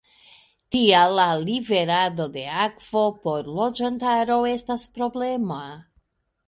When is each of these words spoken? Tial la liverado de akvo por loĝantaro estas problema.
Tial 0.75 1.11
la 1.19 1.25
liverado 1.49 2.27
de 2.39 2.47
akvo 2.65 3.05
por 3.27 3.53
loĝantaro 3.61 4.43
estas 4.57 4.89
problema. 4.99 5.63